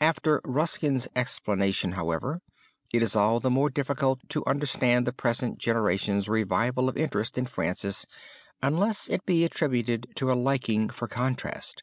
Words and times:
After 0.00 0.40
Ruskin's 0.44 1.08
explanation, 1.16 1.94
however, 1.98 2.40
it 2.92 3.02
is 3.02 3.16
all 3.16 3.40
the 3.40 3.50
more 3.50 3.70
difficult 3.70 4.20
to 4.28 4.46
understand 4.46 5.04
the 5.04 5.12
present 5.12 5.58
generation's 5.58 6.28
revival 6.28 6.88
of 6.88 6.96
interest 6.96 7.36
in 7.36 7.46
Francis 7.46 8.06
unless 8.62 9.08
it 9.08 9.26
be 9.26 9.44
attributed 9.44 10.06
to 10.14 10.30
a 10.30 10.38
liking 10.40 10.90
for 10.90 11.08
contrast. 11.08 11.82